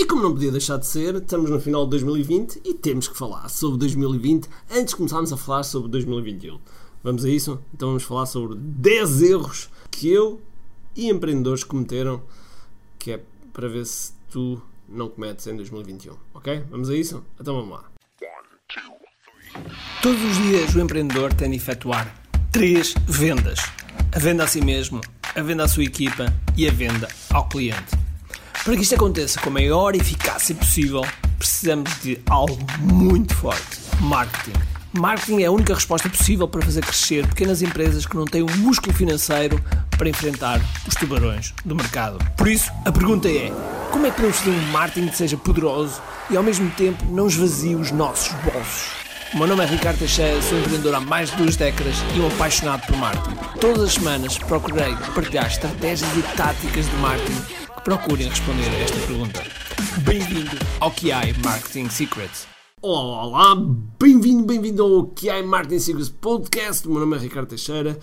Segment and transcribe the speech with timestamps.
[0.00, 3.14] E como não podia deixar de ser, estamos no final de 2020 e temos que
[3.14, 6.58] falar sobre 2020 antes de começarmos a falar sobre 2021.
[7.04, 7.60] Vamos a isso?
[7.74, 10.40] Então vamos falar sobre 10 erros que eu
[10.96, 12.22] e empreendedores cometeram,
[12.98, 13.20] que é
[13.52, 16.14] para ver se tu não cometes em 2021.
[16.32, 16.64] Ok?
[16.70, 17.22] Vamos a isso?
[17.38, 17.84] Então vamos lá.
[20.00, 23.58] Todos os dias o empreendedor tem de efetuar três vendas:
[24.10, 25.02] a venda a si mesmo,
[25.36, 26.24] a venda à sua equipa
[26.56, 27.99] e a venda ao cliente.
[28.64, 31.02] Para que isto aconteça com a maior eficácia possível,
[31.38, 34.52] precisamos de algo muito forte: marketing.
[34.92, 38.56] Marketing é a única resposta possível para fazer crescer pequenas empresas que não têm o
[38.58, 39.58] músculo financeiro
[39.96, 42.18] para enfrentar os tubarões do mercado.
[42.36, 43.50] Por isso, a pergunta é:
[43.90, 47.28] como é que podemos fazer um marketing que seja poderoso e ao mesmo tempo não
[47.28, 48.90] esvazie os nossos bolsos?
[49.32, 52.26] O meu nome é Ricardo Teixeira, sou empreendedor há mais de duas décadas e um
[52.26, 53.36] apaixonado por marketing.
[53.58, 59.42] Todas as semanas procurei partilhar estratégias e táticas de marketing procurem responder a esta pergunta.
[60.04, 62.46] Bem-vindo ao QI Marketing Secrets.
[62.82, 63.54] Olá, olá,
[63.98, 66.86] bem-vindo, bem-vindo ao QI Marketing Secrets Podcast.
[66.86, 67.98] O meu nome é Ricardo Teixeira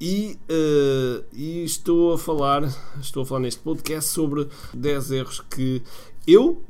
[0.00, 2.62] e, uh, e, estou a falar,
[3.00, 5.82] estou a falar neste podcast sobre 10 erros que
[6.26, 6.62] eu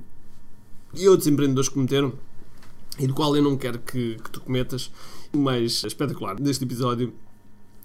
[0.94, 2.12] e outros empreendedores cometeram
[2.98, 4.90] e do qual eu não quero que, que tu cometas.
[5.32, 7.12] O mais espetacular deste episódio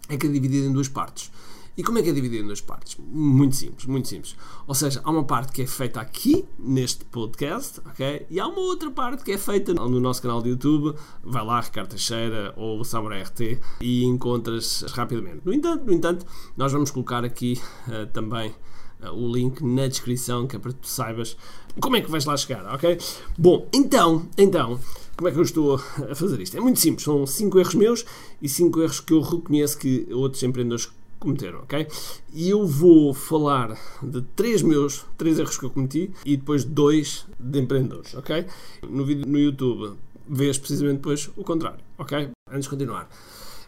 [0.10, 1.30] é que é dividido em duas partes.
[1.76, 2.98] E como é que é dividido em duas partes?
[3.00, 4.36] Muito simples, muito simples.
[4.68, 8.28] Ou seja, há uma parte que é feita aqui, neste podcast, ok?
[8.30, 10.96] E há uma outra parte que é feita no nosso canal de YouTube.
[11.24, 15.42] Vai lá, Ricardo Teixeira ou Samurai RT e encontras rapidamente.
[15.44, 18.54] No entanto, no entanto nós vamos colocar aqui uh, também
[19.02, 21.36] uh, o link na descrição, que é para que tu saibas
[21.82, 23.00] como é que vais lá chegar, ok?
[23.36, 24.80] Bom, então, então,
[25.18, 26.56] como é que eu estou a fazer isto?
[26.56, 28.06] É muito simples, são 5 erros meus
[28.40, 30.92] e 5 erros que eu reconheço que outros empreendedores
[31.24, 31.88] cometeram, ok?
[32.34, 37.26] E eu vou falar de três meus, três erros que eu cometi e depois dois
[37.40, 38.46] de empreendedores, ok?
[38.88, 42.30] No vídeo no YouTube vês precisamente depois o contrário, ok?
[42.50, 43.10] Antes de continuar.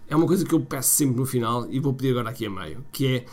[0.07, 2.49] É uma coisa que eu peço sempre no final e vou pedir agora aqui a
[2.49, 3.25] meio, que é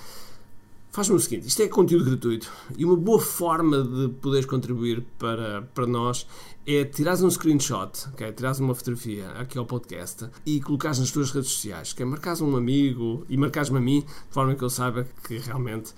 [0.93, 5.63] Faz-me o seguinte, isto é conteúdo gratuito e uma boa forma de poderes contribuir para,
[5.75, 6.27] para nós
[6.67, 8.31] é tirares um screenshot, okay?
[8.31, 12.55] tirares uma fotografia aqui ao podcast e colocares nas tuas redes sociais, que marcares um
[12.55, 15.95] amigo e marcares-me a mim, de forma que eu saiba que realmente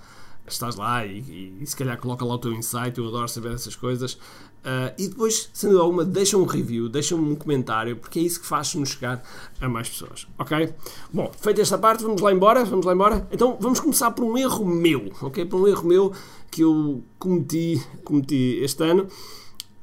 [0.47, 3.53] estás lá e, e, e, se calhar coloca lá o teu insight, eu adoro saber
[3.53, 4.17] essas coisas.
[4.65, 8.47] Uh, e depois, sendo alguma, deixa um review, deixa um comentário, porque é isso que
[8.47, 9.21] faz-nos chegar
[9.61, 10.73] a mais pessoas, ok?
[11.13, 13.27] Bom, feita esta parte, vamos lá embora, vamos lá embora.
[13.31, 15.45] Então, vamos começar por um erro meu, ok?
[15.45, 16.11] Por um erro meu
[16.49, 19.07] que eu cometi, cometi este ano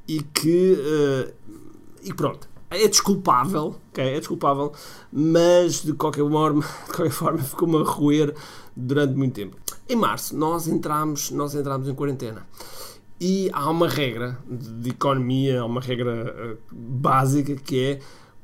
[0.05, 0.73] e que...
[0.73, 1.33] Uh,
[2.03, 4.03] e pronto, é desculpável, ok?
[4.03, 4.73] É desculpável,
[5.09, 8.35] mas de qualquer forma, de qualquer forma ficou-me a roer
[8.75, 9.55] durante muito tempo.
[9.87, 12.45] Em março, nós entramos, nós entramos em quarentena.
[13.25, 17.99] E há uma regra de economia, há uma regra uh, básica que é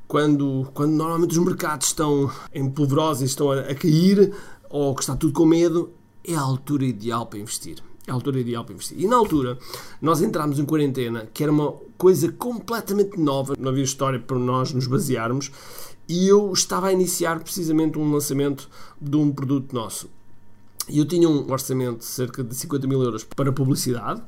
[0.08, 4.32] quando, quando normalmente os mercados estão em polvorosa e estão a, a cair,
[4.70, 5.90] ou que está tudo com medo,
[6.24, 7.76] é a altura ideal para investir
[8.06, 8.98] é a altura ideal para investir.
[8.98, 9.58] E na altura,
[10.00, 14.72] nós entramos em quarentena, que era uma coisa completamente nova, não havia história para nós
[14.72, 15.52] nos basearmos,
[16.08, 20.08] e eu estava a iniciar precisamente um lançamento de um produto nosso.
[20.90, 24.22] E eu tinha um orçamento de cerca de 50 mil euros para publicidade,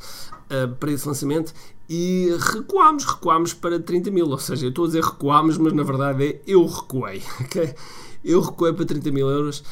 [0.53, 1.53] uh, para esse lançamento,
[1.89, 4.29] e recuámos, recuámos para 30 mil.
[4.29, 7.23] Ou seja, eu estou a dizer recuámos, mas na verdade é eu recuei.
[7.43, 7.75] Okay?
[8.25, 9.65] Eu recuei para 30 mil euros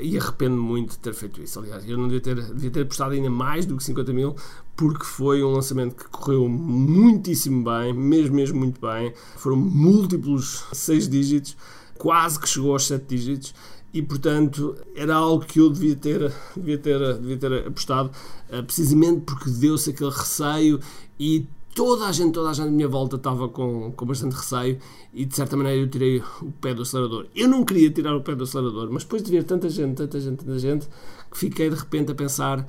[0.00, 1.58] e arrependo-me muito de ter feito isso.
[1.58, 4.34] Aliás, eu não devia ter, devia ter apostado ainda mais do que 50 mil,
[4.76, 9.12] porque foi um lançamento que correu muitíssimo bem, mesmo, mesmo muito bem.
[9.36, 11.56] Foram múltiplos 6 dígitos,
[11.98, 13.54] quase que chegou aos 7 dígitos.
[13.92, 18.10] E portanto era algo que eu devia ter, devia ter, devia ter apostado,
[18.50, 20.78] eh, precisamente porque deu-se aquele receio
[21.18, 24.78] e toda a gente, toda a gente à minha volta estava com, com bastante receio
[25.14, 27.26] e de certa maneira eu tirei o pé do acelerador.
[27.34, 30.20] Eu não queria tirar o pé do acelerador, mas depois de ver tanta gente, tanta
[30.20, 30.88] gente, tanta gente,
[31.30, 32.66] que fiquei de repente a pensar: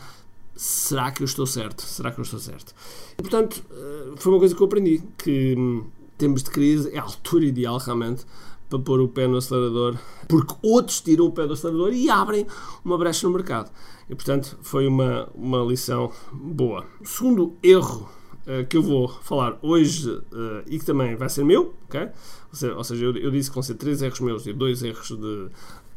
[0.55, 1.81] será que eu estou certo?
[1.81, 2.73] Será que eu estou certo?
[3.17, 5.85] E, portanto, eh, foi uma coisa que eu aprendi: que hum,
[6.17, 8.25] tempos de crise é a altura ideal realmente
[8.69, 12.45] para pôr o pé no acelerador, porque outros tiram o pé do acelerador e abrem
[12.85, 13.71] uma brecha no mercado.
[14.09, 16.85] E portanto, foi uma, uma lição boa.
[17.01, 18.09] O segundo erro
[18.45, 22.01] uh, que eu vou falar hoje uh, e que também vai ser meu, ok?
[22.01, 24.83] Ou seja, ou seja eu, eu, disse que vão ser três erros meus e dois
[24.83, 25.49] erros de,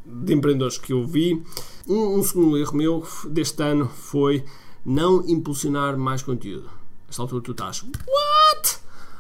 [0.05, 1.43] de empreendedores que eu vi.
[1.87, 4.45] Um, um, segundo erro meu deste ano foi
[4.85, 6.71] não impulsionar mais conteúdo.
[7.09, 8.22] Esta altura tu estás, what?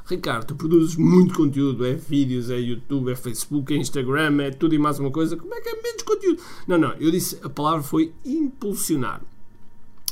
[0.06, 4.74] Ricardo, tu produzes muito conteúdo, é vídeos, é YouTube, é Facebook, é Instagram, é tudo
[4.74, 5.36] e mais uma coisa.
[5.36, 6.42] Como é que é menos conteúdo?
[6.66, 9.22] Não, não, eu disse, a palavra foi impulsionar.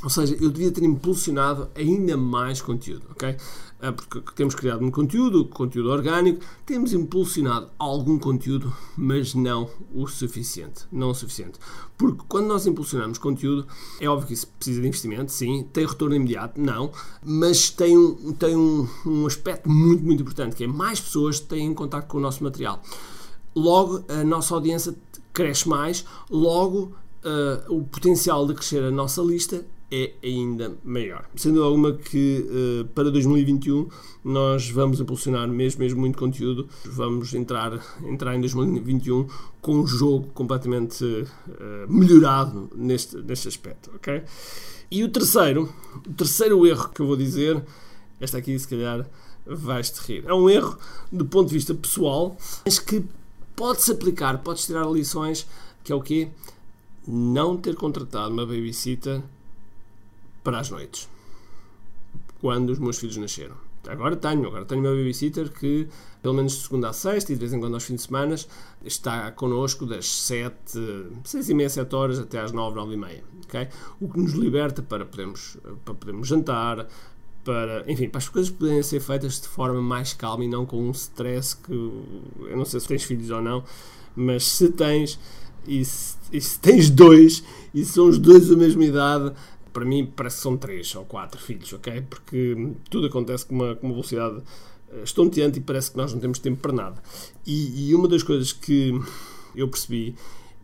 [0.02, 3.36] Ou seja, eu devia ter impulsionado ainda mais conteúdo, ok?
[3.82, 10.06] Ah, porque temos criado um conteúdo, conteúdo orgânico, temos impulsionado algum conteúdo, mas não o
[10.06, 10.84] suficiente.
[10.90, 11.58] Não o suficiente.
[11.98, 13.66] Porque quando nós impulsionamos conteúdo,
[14.00, 16.90] é óbvio que isso precisa de investimento, sim, tem retorno imediato, não,
[17.22, 21.72] mas tem um, tem um, um aspecto muito, muito importante, que é mais pessoas têm
[21.74, 22.82] contato com o nosso material.
[23.54, 24.94] Logo, a nossa audiência
[25.32, 26.92] cresce mais, logo
[27.24, 31.24] uh, o potencial de crescer a nossa lista é ainda maior.
[31.34, 33.88] Sendo alguma que uh, para 2021
[34.24, 39.26] nós vamos impulsionar mesmo, mesmo muito conteúdo, vamos entrar, entrar em 2021
[39.60, 41.26] com um jogo completamente uh,
[41.88, 44.22] melhorado neste, neste aspecto, ok?
[44.90, 45.72] E o terceiro,
[46.06, 47.62] o terceiro erro que eu vou dizer,
[48.20, 49.06] esta aqui se calhar
[49.46, 50.24] vais-te rir.
[50.26, 50.78] É um erro
[51.10, 53.04] do ponto de vista pessoal, mas que
[53.56, 55.46] pode-se aplicar, podes tirar lições,
[55.82, 56.28] que é o quê?
[57.06, 59.22] Não ter contratado uma babysitter
[60.42, 61.08] para as noites,
[62.40, 63.56] quando os meus filhos nasceram.
[63.88, 65.88] Agora tenho, agora tenho uma babysitter que,
[66.22, 68.36] pelo menos de segunda a sexta e de vez em quando aos fins de semana,
[68.84, 70.54] está connosco das 7,
[71.24, 73.24] 6 e meia, 7 horas até às 9, 9 e meia.
[73.44, 73.68] Okay?
[73.98, 76.86] O que nos liberta para podermos, para podermos jantar,
[77.42, 80.76] para, enfim, para as coisas poderem ser feitas de forma mais calma e não com
[80.76, 83.64] um stress que eu não sei se tens filhos ou não,
[84.14, 85.18] mas se tens
[85.66, 87.42] e se, e se tens dois
[87.72, 89.32] e são os dois da mesma idade,
[89.80, 92.02] para mim parece que são três ou quatro filhos, ok?
[92.02, 94.42] Porque tudo acontece com uma, com uma velocidade
[94.92, 97.02] eh, estonteante e parece que nós não temos tempo para nada.
[97.46, 98.92] E, e, uma das coisas que
[99.56, 100.14] eu percebi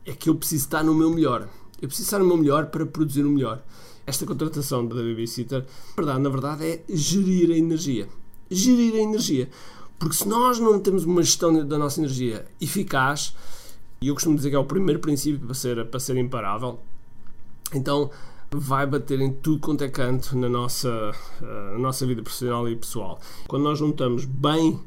[0.04, 1.48] é que eu preciso estar no meu melhor.
[1.80, 3.62] Eu preciso estar no meu melhor para produzir o melhor.
[4.06, 5.64] Esta contratação da babysitter,
[5.96, 8.06] verdade, na verdade, é gerir a energia.
[8.50, 9.48] Gerir a energia.
[9.98, 13.34] Porque se nós não temos uma gestão da nossa energia eficaz,
[13.98, 16.78] e eu costumo dizer que é o primeiro princípio para ser, para ser imparável,
[17.72, 18.10] então
[18.60, 20.88] vai bater em tudo quanto é canto na nossa,
[21.40, 23.20] uh, na nossa vida profissional e pessoal.
[23.46, 24.80] Quando nós não estamos bem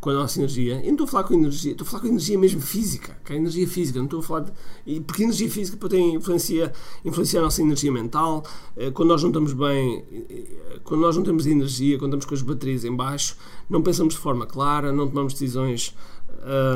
[0.00, 2.08] com a nossa energia, eu não estou a falar com energia, estou a falar com
[2.08, 4.40] energia mesmo física, que é energia física, não estou a falar
[4.86, 6.72] de, porque energia física tem influencia,
[7.04, 8.44] influencia a nossa energia mental,
[8.76, 12.34] uh, quando nós não estamos bem, uh, quando nós não temos energia, quando estamos com
[12.34, 13.36] as baterias em baixo,
[13.68, 15.94] não pensamos de forma clara, não tomamos decisões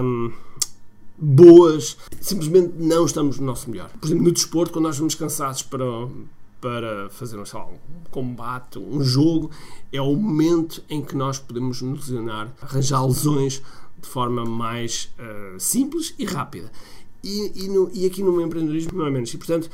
[0.03, 0.33] um,
[1.23, 3.89] boas, simplesmente não estamos no nosso melhor.
[4.01, 5.85] Por exemplo, no desporto, quando nós vamos cansados para,
[6.61, 9.49] para fazer um, um combate, um jogo,
[9.93, 13.63] é o momento em que nós podemos nos lesionar, arranjar lesões
[14.01, 16.73] de forma mais uh, simples e rápida.
[17.23, 19.33] E, e, no, e, aqui no meu empreendedorismo não é menos.
[19.33, 19.71] E portanto,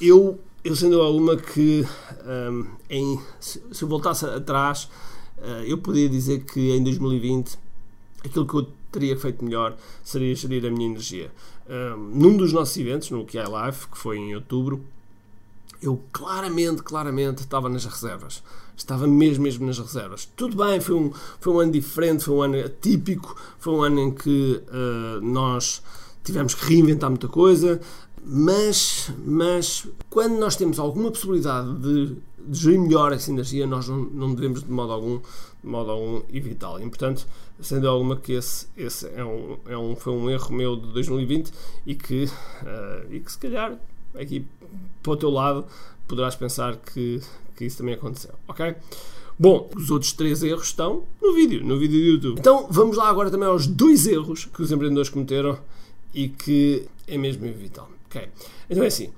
[0.00, 1.86] eu, eu sendo alguma que
[2.50, 4.88] um, em, se, eu voltasse atrás,
[5.36, 7.58] uh, eu poderia dizer que em 2020
[8.24, 11.30] aquilo que eu teria feito melhor seria gerir a minha energia.
[11.68, 14.84] Um, num dos nossos eventos, no QI Live, que foi em outubro,
[15.82, 18.42] eu claramente, claramente estava nas reservas.
[18.76, 20.28] Estava mesmo, mesmo nas reservas.
[20.36, 24.00] Tudo bem, foi um, foi um ano diferente, foi um ano atípico, foi um ano
[24.00, 25.82] em que uh, nós
[26.22, 27.80] tivemos que reinventar muita coisa,
[28.24, 33.98] mas, mas quando nós temos alguma possibilidade de, de gerir melhor essa energia, nós não,
[33.98, 36.82] não devemos de modo algum, de modo algum evitá-la.
[36.82, 37.26] E portanto,
[37.60, 41.52] sendo alguma que esse, esse é um, é um, foi um erro meu de 2020
[41.86, 43.78] e que, uh, e que se calhar
[44.14, 44.46] aqui
[45.02, 45.64] para o teu lado
[46.08, 47.20] poderás pensar que,
[47.56, 48.74] que isso também aconteceu, ok?
[49.38, 52.38] Bom, os outros três erros estão no vídeo, no vídeo do YouTube.
[52.38, 55.58] Então vamos lá agora também aos dois erros que os empreendedores cometeram
[56.14, 57.94] e que é mesmo evitável.
[58.14, 58.28] Ok?
[58.70, 59.10] Então é assim.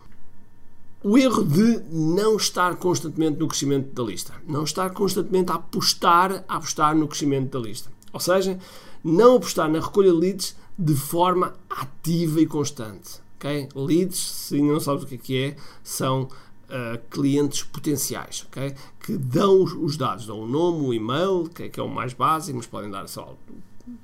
[1.04, 4.34] O erro de não estar constantemente no crescimento da lista.
[4.46, 7.90] Não estar constantemente a apostar, a apostar no crescimento da lista.
[8.12, 8.58] Ou seja,
[9.04, 13.20] não apostar na recolha de leads de forma ativa e constante.
[13.36, 13.68] Okay?
[13.74, 18.74] Leads, se não sabes o que é, é são uh, clientes potenciais, okay?
[19.00, 22.14] que dão os, dados, dão o nome, o e-mail, que é, que é o mais
[22.14, 23.36] básico, mas podem dar só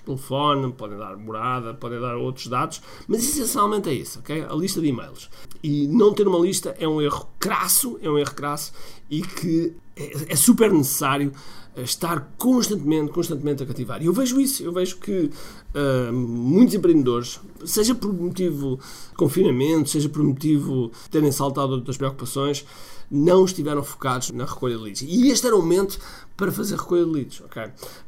[0.05, 4.45] telefone, podem dar morada, podem dar outros dados, mas essencialmente é isso, ok?
[4.49, 5.29] A lista de e-mails.
[5.63, 8.73] E não ter uma lista é um erro crasso, é um erro crasso
[9.11, 11.33] e que é, é super necessário
[11.75, 14.03] eh, estar constantemente, constantemente a cativar.
[14.03, 15.31] E eu vejo isso, eu vejo que
[15.75, 21.97] uh, muitos empreendedores, seja por motivo de confinamento, seja por motivo de terem saltado outras
[21.97, 22.65] preocupações,
[23.11, 25.03] não estiveram focados na recolha de leads.
[25.03, 25.99] E este era o momento
[26.37, 27.63] para fazer recolha de leads, ok?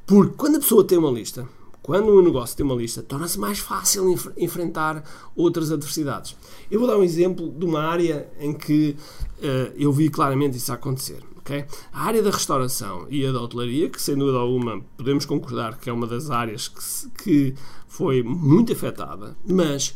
[0.07, 1.49] Porque quando a pessoa tem uma lista,
[1.85, 5.05] quando o negócio tem uma lista, torna-se mais fácil enf enfrentar
[5.37, 6.35] outras adversidades.
[6.71, 8.97] Eu vou dar um exemplo de uma área em que
[9.41, 11.23] uh, eu vi claramente isso acontecer.
[11.41, 11.67] Okay?
[11.93, 15.91] A área da restauração e a da hotelaria, que sem dúvida alguma podemos concordar que
[15.91, 17.55] é uma das áreas que, que
[17.87, 19.95] foi muito afetada, mas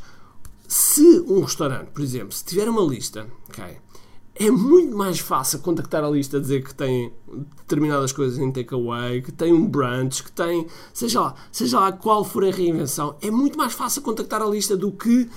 [0.68, 3.78] se um restaurante, por exemplo, se tiver uma lista, okay,
[4.38, 7.12] é muito mais fácil contactar a lista a dizer que tem
[7.56, 12.24] determinadas coisas em takeaway, que tem um brunch, que tem, seja lá, seja lá qual
[12.24, 15.28] for a reinvenção, é muito mais fácil contactar a lista do que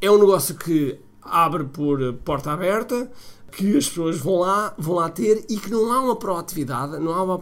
[0.00, 3.10] é um negócio que abre por porta aberta,
[3.50, 7.12] que as pessoas vão lá, vão lá ter e que não há uma proatividade, não
[7.12, 7.38] há uma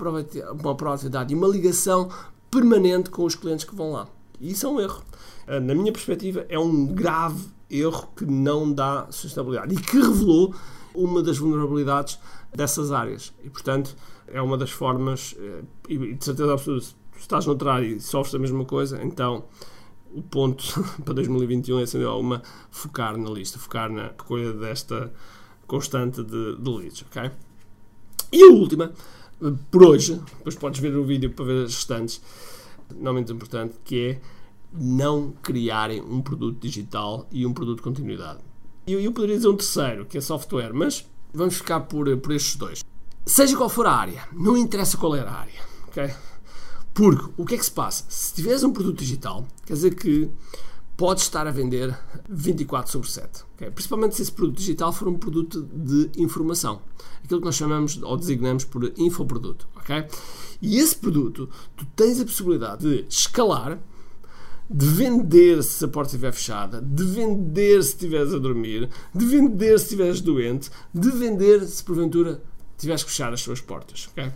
[0.76, 2.08] proatividade e uma ligação
[2.50, 4.06] permanente com os clientes que vão lá.
[4.40, 5.02] E isso é um erro.
[5.46, 10.54] Ah, na minha perspectiva, é um grave erro que não dá sustentabilidade e que revelou
[10.94, 12.18] uma das vulnerabilidades
[12.54, 13.32] dessas áreas.
[13.42, 13.96] E, portanto,
[14.28, 18.34] é uma das formas, eh, e de certeza absoluta, se estás no área e sofres
[18.34, 19.44] a mesma coisa, então
[20.14, 20.64] o ponto
[21.04, 25.12] para 2021 é, sem dúvida alguma, focar na lista, focar na recolha desta
[25.66, 27.30] constante de, de leads, ok?
[28.32, 28.92] E a última,
[29.70, 32.20] por hoje, depois podes ver o vídeo para ver as restantes,
[32.94, 34.20] não menos importante, que é
[34.72, 38.40] não criarem um produto digital e um produto de continuidade.
[38.86, 42.56] Eu, eu poderia dizer um terceiro, que é software, mas vamos ficar por, por estes
[42.56, 42.84] dois.
[43.26, 46.10] Seja qual for a área, não interessa qual é a área, ok?
[46.92, 48.04] Porque o que é que se passa?
[48.08, 50.30] Se tiveres um produto digital, quer dizer que
[50.96, 51.96] podes estar a vender
[52.28, 53.44] 24 sobre 7.
[53.54, 53.70] Okay?
[53.70, 56.82] Principalmente se esse produto digital for um produto de informação.
[57.24, 59.66] Aquilo que nós chamamos ou designamos por infoproduto.
[59.76, 60.06] Okay?
[60.62, 63.78] E esse produto, tu tens a possibilidade de escalar
[64.68, 69.78] de vender se a porta estiver fechada, de vender se estiveres a dormir, de vender
[69.78, 72.42] se estiveres doente, de vender se porventura
[72.78, 74.08] tiveres que fechar as suas portas.
[74.12, 74.32] Okay?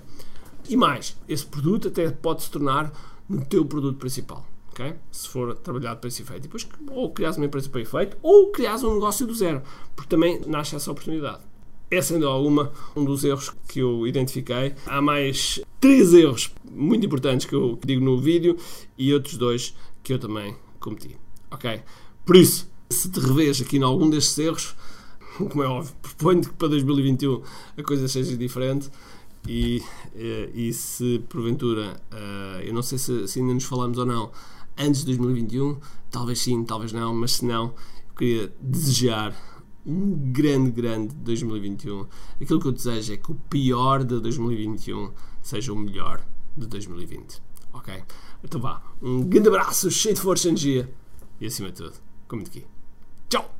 [0.69, 2.93] E mais, esse produto até pode se tornar
[3.29, 4.47] no teu produto principal.
[4.71, 4.95] Okay?
[5.11, 6.43] Se for trabalhado para esse efeito.
[6.43, 9.63] Depois, ou crias uma empresa para efeito, ou crias um negócio do zero,
[9.97, 11.43] porque também nasce essa oportunidade.
[11.91, 14.75] É, sendo alguma, um dos erros que eu identifiquei.
[14.87, 18.57] Há mais três erros muito importantes que eu digo no vídeo
[18.97, 21.17] e outros dois que eu também cometi.
[21.51, 21.81] Ok?
[22.27, 24.77] Por isso, se te revês aqui em algum destes erros,
[25.39, 27.43] como é óbvio, proponho que para 2021
[27.77, 28.91] a coisa seja diferente
[29.47, 29.83] e,
[30.15, 34.31] eh, e se porventura, eh, eu não sei se, se ainda nos falamos ou não,
[34.77, 35.79] antes de 2021,
[36.11, 37.67] talvez sim, talvez não, mas se não,
[38.11, 39.35] eu queria desejar
[39.87, 42.07] um grande, grande 2021.
[42.41, 46.25] Aquilo que eu desejo é que o pior de 2021 seja o melhor
[46.57, 47.43] de 2020.
[47.73, 48.03] Ok?
[48.43, 50.93] Então vá, um grande abraço, cheio de força e energia
[51.41, 51.95] e acima de tudo,
[52.27, 52.67] como de aqui.
[53.29, 53.59] Tchau!